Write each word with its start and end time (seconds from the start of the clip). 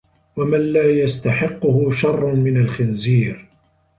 وَمَنْ 0.37 0.59
لَا 0.73 0.83
يَسْتَحِقُّهُ 0.83 1.91
شَرٌّ 1.91 2.35
مِنْ 2.35 2.57
الْخِنْزِيرِ 2.57 3.49